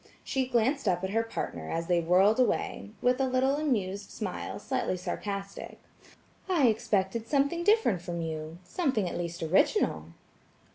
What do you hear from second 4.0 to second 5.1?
smile slightly